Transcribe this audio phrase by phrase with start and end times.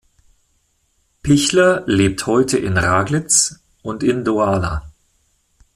[1.21, 4.89] Pichler lebt heute in Raglitz´und in Douala.